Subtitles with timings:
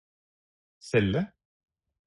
[0.81, 1.29] celle